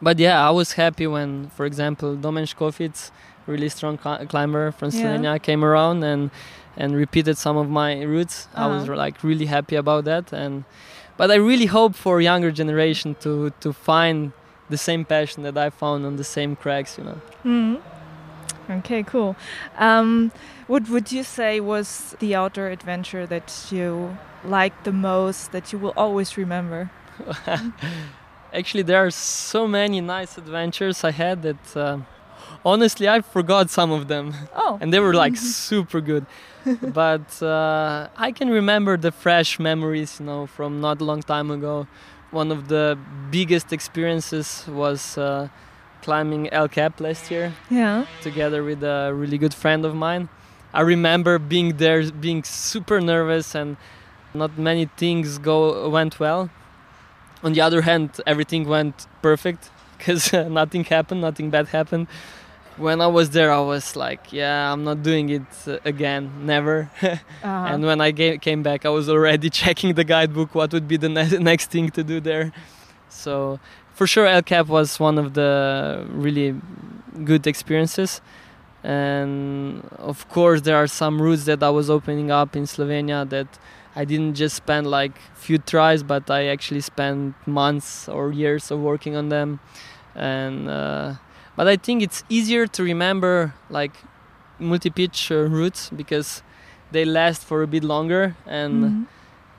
[0.02, 3.12] But yeah, I was happy when, for example, Domen Škofic,
[3.48, 5.00] really strong cli- climber from Yeah.
[5.02, 6.30] Slovenia, came around and
[6.78, 8.48] and repeated some of my routes.
[8.56, 8.96] I was Uh-huh.
[9.06, 10.64] like really happy about that, and
[11.18, 14.32] but I really hope for younger generation to to find
[14.70, 17.20] the same passion that I found on the same cracks, you know.
[17.46, 17.78] Mm.
[18.80, 19.36] Okay, cool.
[19.78, 20.32] Um,
[20.68, 25.80] what would you say was the outdoor adventure that you liked the most, that you
[25.82, 26.90] will always remember?
[28.54, 31.98] Actually, there are so many nice adventures I had that uh,
[32.66, 36.26] honestly I forgot some of them, Oh, and they were like super good.
[36.94, 41.50] but uh, I can remember the fresh memories, you know, from not a long time
[41.50, 41.88] ago.
[42.32, 42.98] One of the
[43.32, 45.48] biggest experiences was uh,
[46.02, 48.06] climbing El Cap last year yeah.
[48.22, 50.30] together with a really good friend of mine.
[50.74, 53.76] I remember being there, being super nervous, and
[54.34, 56.50] not many things go went well.
[57.43, 62.08] On the other hand, everything went perfect because nothing happened, nothing bad happened.
[62.77, 66.89] When I was there, I was like, "Yeah, I'm not doing it uh, again, never."
[67.43, 67.73] Uh-huh.
[67.73, 70.97] And when I ga- came back, I was already checking the guidebook what would be
[70.97, 72.51] the ne- next thing to do there.
[73.10, 73.60] So
[73.93, 76.56] for sure, El Cap was one of the really
[77.25, 78.21] good experiences.
[78.84, 83.47] And of course, there are some routes that I was opening up in Slovenia that
[83.95, 88.80] I didn't just spend like few tries, but I actually spent months or years of
[88.80, 89.60] working on them.
[90.15, 91.15] And uh,
[91.56, 93.91] but I think it's easier to remember like
[94.60, 96.43] multi-pitch uh, routes because
[96.91, 99.06] they last for a bit longer and Mhm.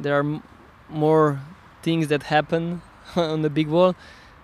[0.00, 0.42] there are m-
[0.88, 1.40] more
[1.82, 2.82] things that happen
[3.16, 3.94] on the big wall.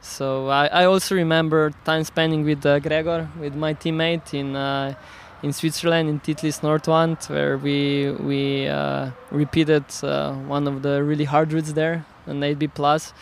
[0.01, 4.95] So I, I also remember time spending with uh, Gregor, with my teammate in uh,
[5.43, 11.25] in Switzerland in Titlis Nordwand, where we we uh, repeated uh, one of the really
[11.25, 13.13] hard routes there, an 8B plus.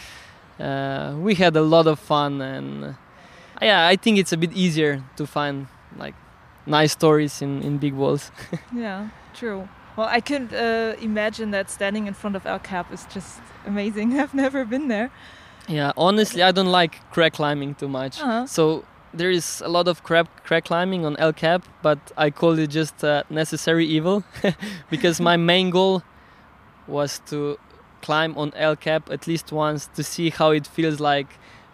[0.59, 2.92] Uh, we had a lot of fun, and uh,
[3.61, 5.66] yeah, I think it's a bit easier to find
[5.98, 6.14] like
[6.66, 8.31] nice stories in in big walls.
[8.72, 9.68] Yeah, true.
[9.96, 14.20] Well, I can uh, imagine that standing in front of El Cap is just amazing.
[14.20, 15.11] I've never been there.
[15.68, 18.20] Yeah, honestly, I don't like crack climbing too much.
[18.20, 18.46] Uh-huh.
[18.46, 18.85] So
[19.16, 22.70] there is a lot of crack crack climbing on El Cap, but I call it
[22.70, 24.22] just uh, necessary evil
[24.90, 26.02] because my main goal
[26.87, 27.59] was to
[28.02, 31.26] climb on El Cap at least once to see how it feels like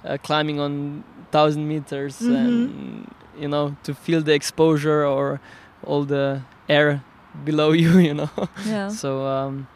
[0.04, 2.34] uh, climbing on thousand meters Mhm.
[2.36, 5.40] and you know to feel the exposure or
[5.86, 7.00] all the air
[7.44, 7.98] below you.
[7.98, 8.30] You know.
[8.66, 8.88] Yeah.
[8.88, 9.66] So um,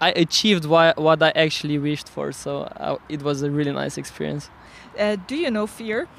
[0.00, 2.32] I achieved wha- what I actually wished for.
[2.32, 2.50] So
[2.80, 4.50] uh, it was a really nice experience.
[4.98, 6.06] Uh, do you know fear?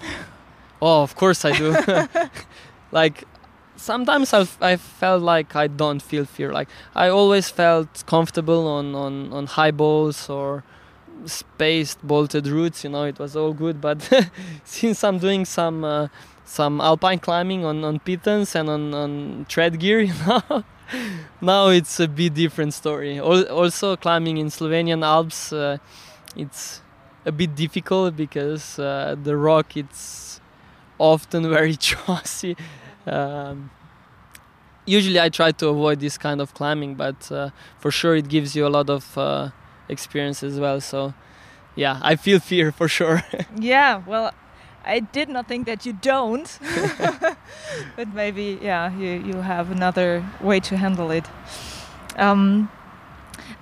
[0.86, 1.74] Oh, of course I do.
[2.91, 3.24] like
[3.78, 6.52] sometimes I've, I felt like I don't feel fear.
[6.52, 10.63] Like I always felt comfortable on, on, on high balls or
[11.26, 12.84] spaced bolted routes.
[12.84, 13.80] You know, it was all good.
[13.80, 13.98] But
[14.65, 16.08] since I'm doing some uh,
[16.43, 20.65] some alpine climbing on on pitons and on on trad gear, you know.
[21.41, 23.19] now it's a bit different story.
[23.19, 25.78] Al- Also, climbing in Slovenian Alps, uh,
[26.36, 26.82] it's
[27.26, 30.41] a bit difficult because uh, the rock it's
[30.97, 32.58] often very chossy.
[33.06, 33.71] Um,
[34.86, 38.56] usually, I try to avoid this kind of climbing, but uh, for sure, it gives
[38.56, 39.49] you a lot of uh,
[39.89, 40.82] experience as well.
[40.82, 41.13] So,
[41.75, 43.23] yeah, I feel fear for sure.
[43.60, 44.32] Yeah, well,
[44.86, 46.60] I did not think that you don't.
[47.95, 51.25] but maybe, yeah, you, you have another way to handle it.
[52.17, 52.69] Um,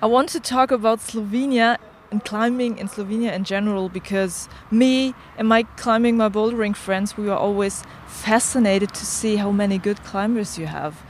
[0.00, 1.78] I want to talk about Slovenia
[2.12, 7.24] and climbing in Slovenia in general because me and my climbing my bouldering friends we
[7.26, 11.02] were always fascinated to see how many good climbers you have.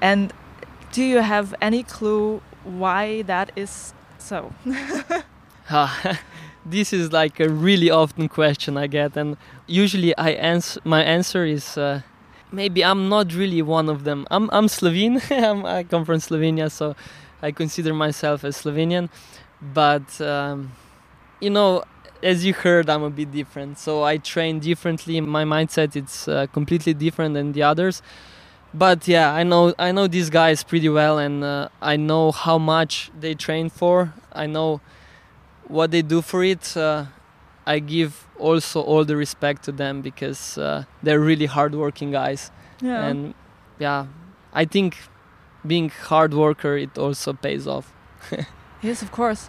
[0.00, 0.32] And
[0.90, 4.52] do you have any clue why that is so?
[6.66, 10.80] this is like a really often question I get, and usually I answer.
[10.84, 12.02] My answer is uh,
[12.50, 14.26] maybe I'm not really one of them.
[14.30, 15.20] I'm I'm Slovene.
[15.30, 16.94] I come from Slovenia, so
[17.42, 19.08] I consider myself a Slovenian.
[19.62, 20.72] But um,
[21.40, 21.84] you know,
[22.22, 23.78] as you heard, I'm a bit different.
[23.78, 25.20] So I train differently.
[25.20, 28.02] My mindset it's uh, completely different than the others.
[28.74, 32.58] But yeah, I know I know these guys pretty well, and uh, I know how
[32.58, 34.14] much they train for.
[34.32, 34.80] I know
[35.68, 36.76] what they do for it.
[36.76, 37.06] Uh,
[37.66, 42.50] I give also all the respect to them because uh, they're really hardworking guys.
[42.80, 43.06] Yeah.
[43.06, 43.34] And
[43.78, 44.06] yeah,
[44.52, 44.96] I think
[45.64, 47.92] being hard worker it also pays off.
[48.82, 49.48] yes, of course.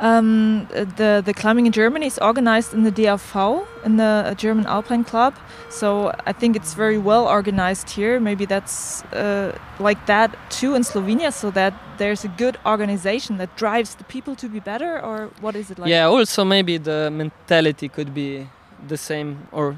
[0.00, 4.66] Um, the the climbing in Germany is organized in the DAV, in the uh, German
[4.66, 5.34] Alpine Club.
[5.70, 8.18] So I think it's very well organized here.
[8.18, 13.56] Maybe that's uh, like that too in Slovenia, so that there's a good organization that
[13.56, 15.00] drives the people to be better.
[15.00, 15.88] Or what is it like?
[15.88, 16.06] Yeah.
[16.06, 18.48] Also, maybe the mentality could be
[18.88, 19.76] the same, or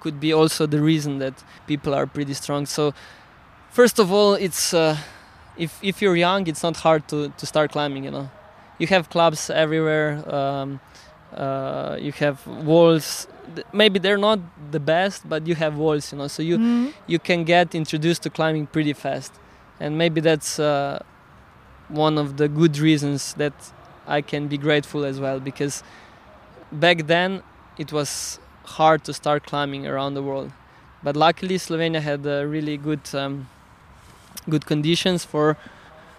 [0.00, 1.34] could be also the reason that
[1.68, 2.66] people are pretty strong.
[2.66, 2.94] So
[3.70, 4.96] first of all, it's uh,
[5.56, 8.04] if if you're young, it's not hard to to start climbing.
[8.04, 8.30] You know
[8.82, 10.08] you have clubs everywhere.
[10.34, 10.80] Um,
[11.34, 13.28] uh, you have walls.
[13.72, 16.28] Maybe they're not the best, but you have walls, you know.
[16.28, 16.88] So you mm-hmm.
[17.06, 19.32] you can get introduced to climbing pretty fast,
[19.80, 21.02] and maybe that's uh,
[21.88, 23.54] one of the good reasons that
[24.06, 25.84] I can be grateful as well because
[26.72, 27.42] back then
[27.78, 30.50] it was hard to start climbing around the world,
[31.02, 33.48] but luckily Slovenia had a really good um,
[34.48, 35.56] good conditions for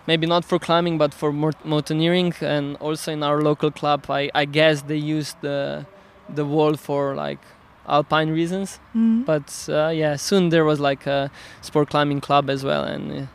[0.08, 2.34] maybe not for climbing but for mountaineering.
[2.41, 5.86] And also in our local club I, I guess they used the
[6.30, 7.39] the wall for like
[7.88, 8.80] alpine reasons.
[8.95, 9.23] Mm-hmm.
[9.23, 11.30] but uh, yeah soon there was like a
[11.62, 12.84] sport climbing club as well.
[12.84, 13.26] And uh,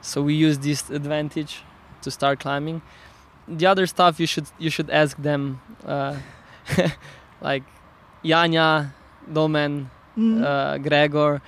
[0.00, 1.62] so we used this advantage
[2.02, 2.82] to start climbing.
[3.48, 6.16] The other stuff you should you should ask them uh,
[7.40, 7.64] like
[8.24, 8.92] Janja,
[9.30, 10.44] Domen, mm-hmm.
[10.44, 11.42] Uh, Gregor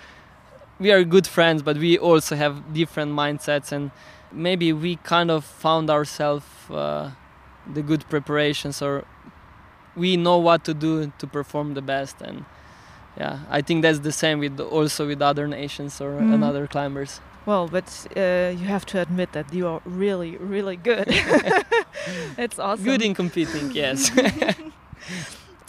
[0.85, 3.91] we are good friends but we also have different mindsets and
[4.31, 7.11] maybe we kind of found ourselves uh,
[7.77, 9.05] the good preparations or
[9.97, 12.45] we know what to do to perform the best and
[13.17, 16.35] yeah i think that's the same with also with other nations or mm.
[16.35, 17.21] another climbers.
[17.47, 21.09] Well but uh, you have to admit that you are really really good.
[22.45, 22.85] It's awesome.
[22.85, 24.11] Good in competing yes.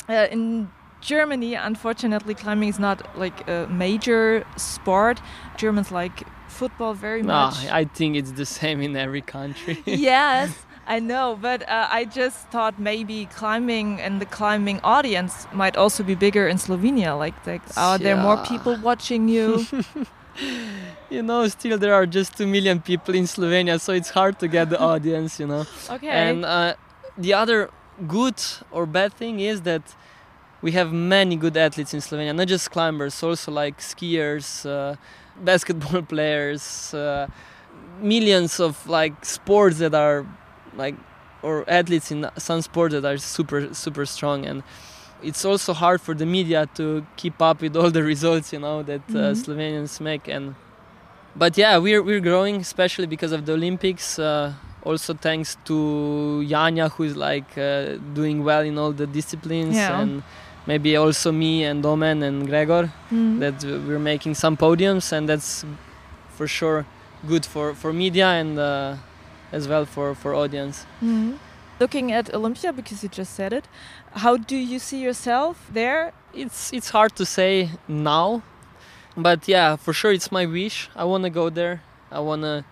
[0.07, 0.69] Uh, in
[1.05, 5.21] Germany, unfortunately, climbing is not like a major sport.
[5.55, 7.63] Germans like football very much.
[7.63, 9.81] No, I think it's the same in every country.
[9.85, 15.77] yes, I know, but uh, I just thought maybe climbing and the climbing audience might
[15.77, 17.17] also be bigger in Slovenia.
[17.17, 19.65] Like, like are there more people watching you?
[21.09, 24.47] you know, still there are just two million people in Slovenia, so it's hard to
[24.47, 25.39] get the audience.
[25.39, 25.65] You know.
[25.89, 26.09] Okay.
[26.09, 26.75] And uh,
[27.15, 27.69] the other
[28.07, 28.41] good
[28.71, 29.83] or bad thing is that
[30.65, 34.47] we have many good athletes in Slovenia, not just climbers, also like skiers.
[34.65, 34.95] Uh,
[35.43, 37.27] basketball players, uh,
[38.01, 40.25] millions of like sports that are
[40.75, 40.95] like
[41.41, 44.63] or athletes in some sports that are super super strong and
[45.23, 48.83] it's also hard for the media to keep up with all the results you know
[48.83, 49.51] that uh, mm-hmm.
[49.51, 50.55] Slovenians make and
[51.35, 56.91] but yeah we're we're growing especially because of the Olympics uh, also thanks to Janja
[56.91, 60.01] who is like uh, doing well in all the disciplines yeah.
[60.01, 60.23] and
[60.65, 63.39] maybe also me and Domen and Gregor mm.
[63.39, 65.65] that we're making some podiums and that's
[66.29, 66.85] for sure
[67.27, 68.95] good for, for media and uh,
[69.51, 70.85] as well for, for audience.
[71.01, 71.37] Mm.
[71.79, 73.67] Looking at Olympia, because you just said it,
[74.13, 76.13] how do you see yourself there?
[76.33, 78.43] It's it's hard to say now,
[79.17, 80.89] but yeah, for sure it's my wish.
[80.95, 81.81] I want to go there.
[82.11, 82.63] I want to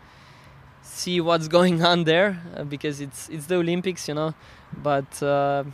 [0.81, 4.33] see what's going on there uh, because it's it's the Olympics, you know.
[4.81, 5.65] But uh,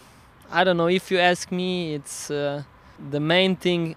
[0.52, 0.88] I don't know.
[0.88, 2.64] If you ask me, it's uh,
[3.10, 3.96] the main thing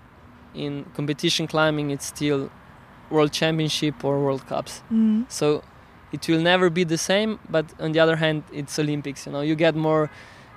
[0.54, 1.90] in competition climbing.
[1.90, 2.50] It's still
[3.10, 4.82] world championship or world cups.
[4.92, 5.30] Mm.
[5.30, 5.62] So
[6.12, 7.38] it will never be the same.
[7.48, 9.26] But on the other hand, it's Olympics.
[9.26, 10.10] You know, you get more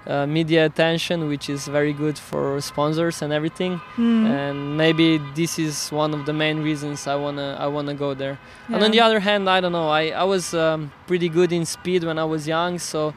[0.07, 3.81] uh, media attention, which is very good for sponsors and everything.
[3.95, 4.25] Mm.
[4.27, 8.37] And maybe this is one of the main reasons I wanna I wanna go there.
[8.69, 8.75] Yeah.
[8.75, 9.89] And on the other hand, I don't know.
[9.89, 13.13] I I was um, pretty good in speed when I was young, so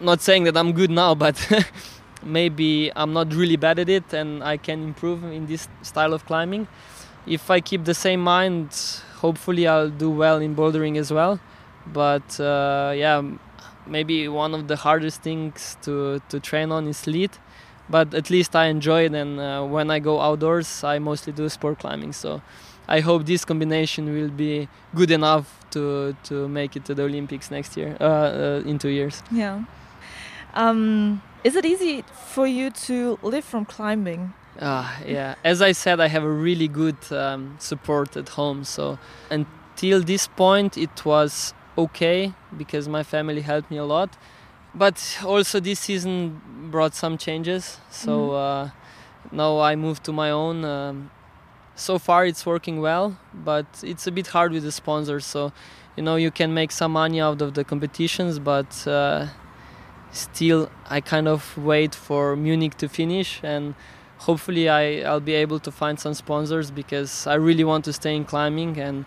[0.00, 1.36] not saying that I'm good now, but
[2.24, 6.24] maybe I'm not really bad at it and I can improve in this style of
[6.26, 6.68] climbing.
[7.26, 8.74] If I keep the same mind,
[9.20, 11.40] hopefully I'll do well in bouldering as well.
[11.86, 13.22] But uh, yeah,
[13.86, 17.30] maybe one of the hardest things to, to train on is lead.
[17.90, 21.48] but at least I enjoy it and uh, when I go outdoors I mostly do
[21.48, 22.40] sport climbing so
[22.88, 27.50] I hope this combination will be good enough to to make it to the Olympics
[27.50, 29.64] next year uh, uh, in two years yeah
[30.54, 32.02] um, is it easy
[32.34, 36.68] for you to live from climbing uh, yeah as I said I have a really
[36.68, 38.98] good um, support at home so
[39.30, 44.16] until this point it was okay because my family helped me a lot.
[44.74, 46.40] But also this season
[46.70, 47.78] brought some changes.
[47.90, 48.34] So mm-hmm.
[48.34, 48.70] uh,
[49.30, 50.64] now I moved to my own.
[50.64, 51.10] Um,
[51.74, 55.26] so far it's working well, but it's a bit hard with the sponsors.
[55.26, 55.52] So
[55.96, 59.26] you know you can make some money out of the competitions, but uh,
[60.12, 63.74] still I kind of wait for Munich to finish and
[64.18, 68.14] hopefully I, I'll be able to find some sponsors because I really want to stay
[68.14, 69.04] in climbing and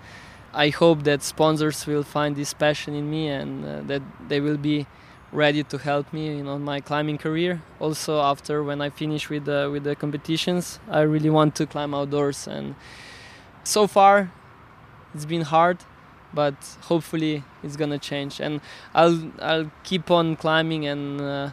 [0.54, 4.58] I hope that sponsors will find this passion in me and uh, that they will
[4.58, 4.88] be
[5.32, 7.62] ready to help me in on my climbing career.
[7.80, 11.94] Also, after when I finish with the with the competitions, I really want to climb
[11.94, 12.48] outdoors.
[12.48, 12.76] And
[13.64, 14.32] so far,
[15.14, 15.78] it's been hard,
[16.36, 18.40] but hopefully it's gonna change.
[18.40, 18.62] And
[18.94, 21.22] I'll I'll keep on climbing and.
[21.22, 21.52] Uh,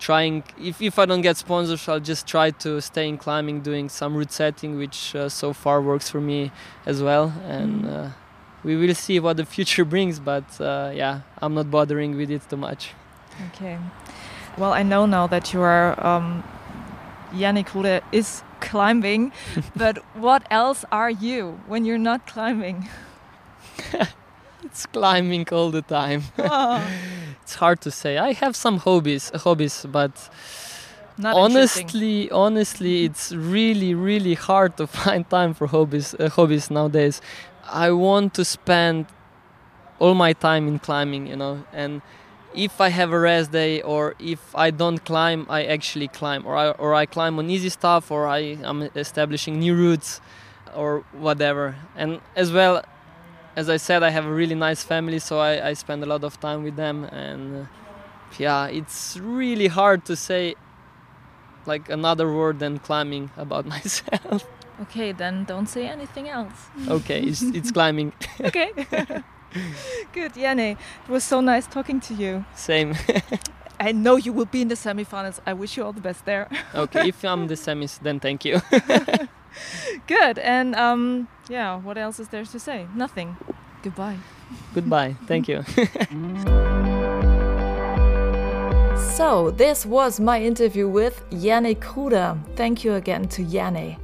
[0.00, 3.88] trying if, if i don't get sponsors i'll just try to stay in climbing doing
[3.88, 6.50] some route setting which uh, so far works for me
[6.86, 8.06] as well and mm.
[8.06, 8.10] uh,
[8.64, 12.42] we will see what the future brings but uh, yeah i'm not bothering with it
[12.48, 12.92] too much
[13.48, 13.78] okay
[14.56, 16.42] well i know now that you are um,
[17.32, 19.32] Jernej Kruder is climbing
[19.76, 22.88] but what else are you when you're not climbing
[24.64, 26.22] it's climbing all the time.
[26.38, 26.86] Oh.
[27.42, 28.18] it's hard to say.
[28.18, 30.28] I have some hobbies hobbies but
[31.18, 37.20] not honestly honestly it's really really hard to find time for hobbies uh, hobbies nowadays.
[37.64, 39.06] I want to spend
[39.98, 42.02] all my time in climbing, you know, and
[42.54, 46.56] if I have a rest day or if I don't climb, I actually climb, or
[46.56, 50.20] I, or I climb on easy stuff, or I am establishing new routes,
[50.74, 51.76] or whatever.
[51.96, 52.82] And as well,
[53.60, 56.24] as I said, I have a really nice family, so I, I spend a lot
[56.24, 57.04] of time with them.
[57.04, 57.66] And uh,
[58.38, 60.54] yeah, it's really hard to say
[61.66, 64.46] like another word than climbing about myself.
[64.84, 66.58] Okay, then don't say anything else.
[66.88, 68.12] okay, it's, it's climbing.
[68.40, 68.72] okay.
[70.16, 70.72] Good, Jernej.
[71.06, 72.44] It was so nice talking to you.
[72.54, 72.94] Same.
[73.80, 75.40] I know you will be in the semifinals.
[75.44, 76.48] I wish you all the best there.
[76.74, 78.62] okay, if I'm the semis, then thank you.
[80.06, 82.86] Good, and um, yeah, what else is there to say?
[82.94, 83.36] Nothing.
[83.82, 84.18] Goodbye.
[84.74, 85.16] Goodbye.
[85.26, 85.62] Thank you.
[89.16, 92.38] so, this was my interview with Jernej Kruder.
[92.56, 93.98] Thank you again to Jernej.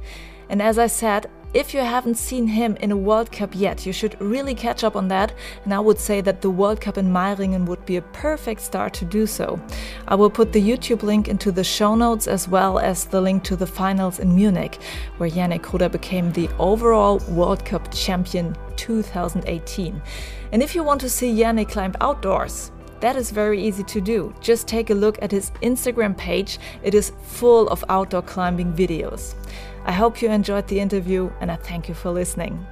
[0.49, 3.93] And as I said, if you haven't seen him in a World Cup yet, you
[3.93, 5.33] should really catch up on that.
[5.63, 8.93] And I would say that the World Cup in Meiringen would be a perfect start
[8.95, 9.59] to do so.
[10.07, 13.43] I will put the YouTube link into the show notes as well as the link
[13.43, 14.79] to the finals in Munich,
[15.17, 20.01] where Jernej Kruder became the overall World Cup champion 2018.
[20.51, 24.33] And if you want to see Jernej climb outdoors, that is very easy to do.
[24.41, 29.35] Just take a look at his Instagram page, it is full of outdoor climbing videos.
[29.87, 32.67] I hope you enjoyed the interview and I thank you for listening.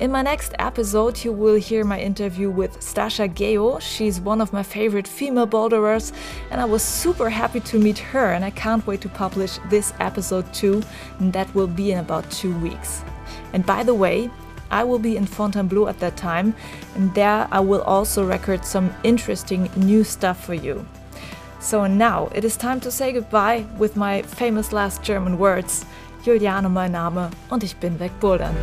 [0.00, 3.80] In my next episode, you will hear my interview with Stasha Gejo.
[3.80, 6.12] She's one of my favorite female boulderers,
[6.50, 8.32] and I was super happy to meet her.
[8.32, 10.82] And I can't wait to publish this episode too,
[11.18, 13.04] and that will be in about two weeks.
[13.52, 14.30] And by the way,
[14.70, 16.54] I will be in Fontainebleau at that time,
[16.96, 20.84] and there I will also record some interesting new stuff for you.
[21.60, 25.84] So now it is time to say goodbye with my famous last German words.
[26.24, 28.54] Juliane mein Name und ich bin wegbouldern.